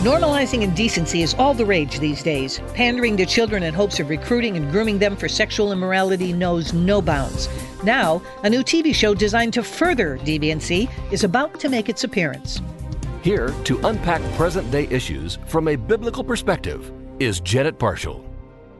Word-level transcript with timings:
Normalizing 0.00 0.62
indecency 0.62 1.20
is 1.20 1.34
all 1.34 1.52
the 1.52 1.66
rage 1.66 1.98
these 1.98 2.22
days. 2.22 2.58
Pandering 2.72 3.18
to 3.18 3.26
children 3.26 3.64
in 3.64 3.74
hopes 3.74 4.00
of 4.00 4.08
recruiting 4.08 4.56
and 4.56 4.70
grooming 4.70 4.98
them 4.98 5.14
for 5.14 5.28
sexual 5.28 5.72
immorality 5.72 6.32
knows 6.32 6.72
no 6.72 7.02
bounds. 7.02 7.50
Now, 7.84 8.22
a 8.42 8.48
new 8.48 8.62
TV 8.62 8.94
show 8.94 9.12
designed 9.12 9.52
to 9.52 9.62
further 9.62 10.16
deviancy 10.16 10.90
is 11.12 11.22
about 11.22 11.60
to 11.60 11.68
make 11.68 11.90
its 11.90 12.04
appearance. 12.04 12.62
Here 13.20 13.54
to 13.64 13.78
unpack 13.86 14.22
present 14.38 14.70
day 14.70 14.86
issues 14.88 15.38
from 15.46 15.68
a 15.68 15.76
biblical 15.76 16.24
perspective 16.24 16.90
is 17.18 17.40
Janet 17.40 17.78
Parshall. 17.78 18.29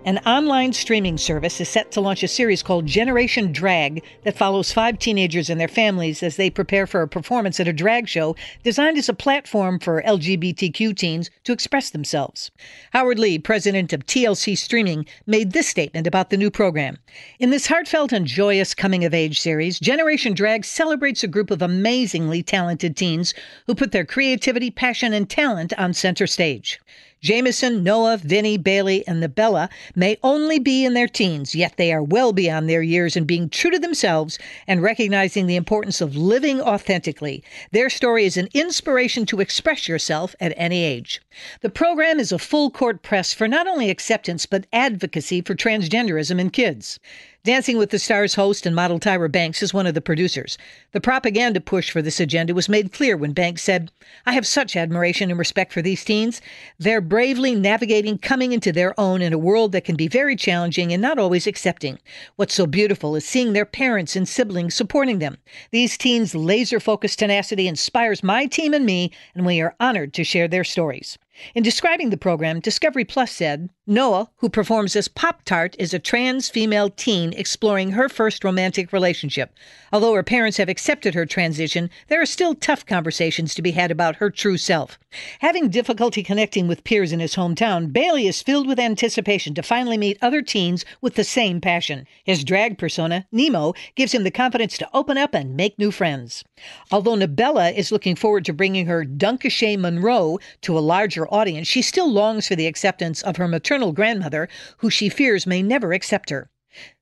An 0.07 0.17
online 0.25 0.73
streaming 0.73 1.19
service 1.19 1.61
is 1.61 1.69
set 1.69 1.93
to 1.93 2.01
launch 2.01 2.23
a 2.23 2.29
series 2.29 2.63
called 2.63 2.87
Generation 2.87 3.53
Drag 3.53 4.03
that 4.23 4.37
follows 4.37 4.73
five 4.73 4.99
teenagers 4.99 5.51
and 5.51 5.61
their 5.61 5.69
families 5.69 6.23
as 6.23 6.37
they 6.37 6.49
prepare 6.49 6.87
for 6.87 7.03
a 7.03 7.09
performance 7.09 7.61
at 7.61 7.69
a 7.69 7.73
drag 7.73 8.09
show 8.09 8.35
designed 8.63 8.97
as 8.97 9.11
a 9.11 9.15
platform 9.15 9.79
for 9.79 10.01
LGBTQ 10.01 10.97
teens 10.97 11.31
to 11.45 11.53
express 11.53 11.91
themselves. 11.91 12.51
Howard 12.95 13.19
Lee, 13.19 13.39
president 13.39 13.93
of 13.93 14.07
TLC 14.07 14.57
Streaming, 14.57 15.05
made 15.27 15.53
this 15.53 15.69
statement 15.69 16.07
about 16.07 16.31
the 16.31 16.39
new 16.39 16.51
program. 16.51 16.97
In 17.39 17.51
this 17.51 17.67
heartfelt 17.67 18.11
and 18.11 18.25
joyous 18.27 18.73
coming 18.73 19.05
of 19.05 19.13
age 19.13 19.39
series, 19.39 19.79
Generation 19.79 20.33
Drag 20.33 20.65
celebrates 20.65 21.23
a 21.23 21.29
group 21.29 21.51
of 21.51 21.61
amazingly 21.61 22.43
talented 22.43 22.97
teens 22.97 23.35
who 23.67 23.75
put 23.75 23.93
their 23.93 24.07
creativity, 24.07 24.71
passion, 24.71 25.13
and 25.13 25.29
talent 25.29 25.75
on 25.79 25.93
center 25.93 26.27
stage. 26.27 26.81
Jameson, 27.21 27.83
Noah, 27.83 28.17
Vinny, 28.17 28.57
Bailey, 28.57 29.07
and 29.07 29.23
Nabella 29.23 29.69
may 29.95 30.17
only 30.23 30.59
be 30.59 30.87
in 30.87 30.95
their 30.95 31.07
teens, 31.07 31.55
yet 31.55 31.77
they 31.77 31.93
are 31.93 32.03
well 32.03 32.33
beyond 32.33 32.69
their 32.69 32.83
years 32.83 33.15
in 33.15 33.25
being 33.25 33.51
true 33.51 33.71
to 33.71 33.79
themselves 33.79 34.39
and 34.67 34.83
recognizing 34.83 35.47
the 35.47 35.57
importance 35.57 36.01
of 36.01 36.17
living 36.17 36.63
authentically. 36.63 37.45
Their 37.73 37.91
story 37.91 38.25
is 38.25 38.39
an 38.39 38.49
inspiration 38.55 39.27
to 39.27 39.41
express 39.41 39.87
yourself 39.87 40.35
at 40.41 40.55
any 40.57 40.83
age. 40.83 41.21
The 41.61 41.69
program 41.69 42.19
is 42.19 42.33
a 42.33 42.39
full 42.39 42.71
court 42.71 43.03
press 43.03 43.35
for 43.35 43.47
not 43.47 43.67
only 43.67 43.91
acceptance 43.91 44.47
but 44.47 44.67
advocacy 44.73 45.43
for 45.43 45.55
transgenderism 45.55 46.41
in 46.41 46.49
kids. 46.49 46.99
Dancing 47.43 47.79
with 47.79 47.89
the 47.89 47.99
Stars 47.99 48.35
host 48.35 48.67
and 48.67 48.77
model 48.77 49.01
Tyra 49.01 49.33
Banks 49.33 49.63
is 49.63 49.73
one 49.73 49.87
of 49.87 49.95
the 49.95 50.03
producers. 50.03 50.59
The 50.93 51.01
propaganda 51.01 51.59
push 51.59 51.91
for 51.91 52.03
this 52.03 52.21
agenda 52.21 52.53
was 52.53 52.69
made 52.69 52.93
clear 52.93 53.17
when 53.17 53.33
Banks 53.33 53.63
said, 53.63 53.91
I 54.27 54.35
have 54.35 54.47
such 54.47 54.77
admiration 54.77 55.31
and 55.31 55.39
respect 55.39 55.73
for 55.73 55.81
these 55.81 56.05
teens. 56.05 56.43
They're 56.79 57.01
bravely 57.01 57.55
navigating 57.55 58.19
coming 58.19 58.53
into 58.53 58.73
their 58.73 58.99
own 59.01 59.23
in 59.23 59.33
a 59.33 59.39
world 59.39 59.73
that 59.73 59.87
can 59.87 59.97
be 59.97 60.07
very 60.07 60.37
challenging 60.37 60.93
and 60.93 61.01
not 61.01 61.19
always 61.19 61.47
accepting. 61.47 61.99
What's 62.37 62.53
so 62.53 62.67
beautiful 62.67 63.17
is 63.17 63.25
seeing 63.25 63.55
their 63.55 63.65
parents 63.65 64.17
and 64.17 64.29
siblings 64.29 64.75
supporting 64.75 65.19
them. 65.19 65.39
These 65.71 65.97
teens' 65.97 66.35
laser 66.35 66.79
focused 66.79 67.21
tenacity 67.21 67.67
inspires 67.67 68.23
my 68.23 68.45
team 68.45 68.75
and 68.75 68.85
me, 68.85 69.13
and 69.35 69.47
we 69.47 69.63
are 69.63 69.75
honored 69.81 70.13
to 70.13 70.25
share 70.25 70.47
their 70.47 70.65
stories. 70.65 71.17
In 71.55 71.63
describing 71.63 72.11
the 72.11 72.19
program, 72.19 72.61
Discovery 72.61 73.07
Plus 73.07 73.33
said 73.33 73.71
Noah, 73.91 74.31
who 74.37 74.49
performs 74.49 74.95
as 74.95 75.09
Pop 75.09 75.45
Tart, 75.45 75.75
is 75.77 75.93
a 75.93 75.99
trans 75.99 76.49
female 76.49 76.91
teen 76.91 77.33
exploring 77.33 77.91
her 77.91 78.09
first 78.09 78.45
romantic 78.45 78.93
relationship. 78.93 79.53
Although 79.93 80.15
her 80.15 80.23
parents 80.23 80.59
have 80.59 80.69
accepted 80.69 81.13
her 81.15 81.27
transition, 81.27 81.91
there 82.07 82.23
are 82.23 82.27
still 82.27 82.55
tough 82.55 82.87
conversations 82.87 83.53
to 83.53 83.63
be 83.63 83.73
had 83.73 83.91
about 83.91 84.15
her 84.15 84.31
true 84.31 84.57
self. 84.57 84.97
Having 85.41 85.71
difficulty 85.71 86.23
connecting 86.23 86.69
with 86.69 86.85
peers 86.85 87.11
in 87.11 87.19
his 87.19 87.35
hometown, 87.35 87.93
Bailey 87.93 88.29
is 88.29 88.43
filled 88.43 88.69
with 88.69 88.79
anticipation 88.79 89.55
to 89.55 89.63
finally 89.63 89.99
meet 89.99 90.19
other 90.23 90.41
teens 90.41 90.85
with 91.01 91.17
the 91.17 91.25
same 91.25 91.61
passion. 91.61 92.07
His 92.23 92.45
drag 92.45 92.79
persona, 92.79 93.27
Nemo, 93.33 93.75
gives 93.97 94.15
him 94.15 94.23
the 94.23 94.31
confidence 94.31 94.79
to 94.79 94.89
open 94.95 95.19
up 95.19 95.35
and 95.35 95.57
make 95.57 95.77
new 95.81 95.91
friends. 95.91 96.45
Although 96.93 97.17
Nabella 97.17 97.73
is 97.73 97.91
looking 97.91 98.15
forward 98.15 98.45
to 98.45 98.53
bringing 98.53 98.87
her 98.87 99.05
Dunkashay 99.05 99.77
Monroe 99.77 100.39
to 100.61 100.79
a 100.79 100.81
larger 100.81 101.27
audience, 101.35 101.67
she 101.67 101.83
still 101.83 102.09
longs 102.09 102.47
for 102.47 102.55
the 102.55 102.69
acceptance 102.69 103.21
of 103.23 103.37
her 103.37 103.49
maternal 103.49 103.80
grandmother, 103.93 104.49
who 104.79 104.91
she 104.91 105.09
fears 105.09 105.47
may 105.47 105.63
never 105.63 105.93
accept 105.93 106.31
her. 106.31 106.51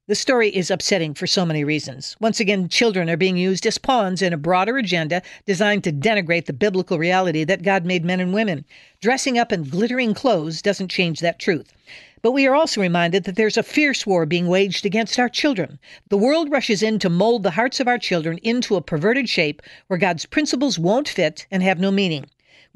The 0.08 0.14
story 0.14 0.48
is 0.48 0.70
upsetting 0.70 1.12
for 1.12 1.26
so 1.26 1.44
many 1.44 1.64
reasons. 1.64 2.16
Once 2.18 2.40
again, 2.40 2.70
children 2.70 3.10
are 3.10 3.16
being 3.18 3.36
used 3.36 3.66
as 3.66 3.76
pawns 3.76 4.22
in 4.22 4.32
a 4.32 4.38
broader 4.38 4.78
agenda 4.78 5.20
designed 5.44 5.84
to 5.84 5.92
denigrate 5.92 6.46
the 6.46 6.54
biblical 6.54 6.98
reality 6.98 7.44
that 7.44 7.62
God 7.62 7.84
made 7.84 8.06
men 8.06 8.18
and 8.18 8.32
women. 8.32 8.64
Dressing 9.02 9.36
up 9.36 9.52
in 9.52 9.68
glittering 9.68 10.14
clothes 10.14 10.62
doesn't 10.62 10.88
change 10.88 11.20
that 11.20 11.38
truth. 11.38 11.74
But 12.22 12.32
we 12.32 12.46
are 12.46 12.54
also 12.54 12.80
reminded 12.80 13.24
that 13.24 13.36
there's 13.36 13.58
a 13.58 13.62
fierce 13.62 14.06
war 14.06 14.24
being 14.24 14.48
waged 14.48 14.86
against 14.86 15.18
our 15.18 15.28
children. 15.28 15.78
The 16.08 16.16
world 16.16 16.50
rushes 16.50 16.82
in 16.82 16.98
to 17.00 17.10
mold 17.10 17.42
the 17.42 17.50
hearts 17.50 17.78
of 17.78 17.86
our 17.86 17.98
children 17.98 18.38
into 18.38 18.76
a 18.76 18.80
perverted 18.80 19.28
shape 19.28 19.60
where 19.88 19.98
God's 19.98 20.24
principles 20.24 20.78
won't 20.78 21.06
fit 21.06 21.46
and 21.50 21.62
have 21.62 21.78
no 21.78 21.90
meaning. 21.90 22.24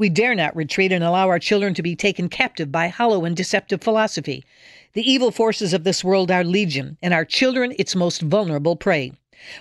We 0.02 0.08
dare 0.08 0.34
not 0.34 0.56
retreat 0.56 0.90
and 0.90 1.04
allow 1.04 1.28
our 1.28 1.38
children 1.38 1.74
to 1.74 1.82
be 1.82 1.94
taken 1.94 2.28
captive 2.28 2.72
by 2.72 2.88
hollow 2.88 3.24
and 3.24 3.36
deceptive 3.36 3.80
philosophy. 3.80 4.44
The 4.94 5.08
evil 5.08 5.30
forces 5.30 5.72
of 5.72 5.84
this 5.84 6.02
world 6.02 6.28
are 6.28 6.42
legion, 6.42 6.98
and 7.00 7.14
our 7.14 7.24
children 7.24 7.72
its 7.78 7.94
most 7.94 8.20
vulnerable 8.20 8.74
prey. 8.74 9.12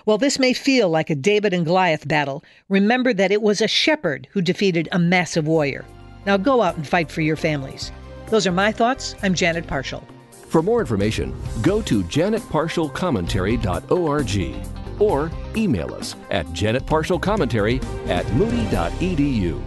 While 0.04 0.18
this 0.18 0.40
may 0.40 0.52
feel 0.52 0.90
like 0.90 1.10
a 1.10 1.14
David 1.14 1.54
and 1.54 1.64
Goliath 1.64 2.08
battle, 2.08 2.42
remember 2.68 3.12
that 3.12 3.30
it 3.30 3.40
was 3.40 3.60
a 3.60 3.68
shepherd 3.68 4.26
who 4.32 4.42
defeated 4.42 4.88
a 4.90 4.98
massive 4.98 5.46
warrior. 5.46 5.84
Now 6.26 6.38
go 6.38 6.60
out 6.60 6.74
and 6.74 6.88
fight 6.88 7.08
for 7.08 7.20
your 7.20 7.36
families. 7.36 7.92
Those 8.26 8.44
are 8.44 8.50
my 8.50 8.72
thoughts. 8.72 9.14
I'm 9.22 9.34
Janet 9.34 9.68
Parshall. 9.68 10.02
For 10.48 10.60
more 10.60 10.80
information, 10.80 11.40
go 11.62 11.80
to 11.82 12.02
janetparshallcommentary.org 12.02 14.66
or 14.98 15.30
email 15.56 15.94
us 15.94 16.16
at 16.32 16.46
janetparshallcommentary 16.46 18.08
at 18.08 18.28
moody.edu. 18.34 19.62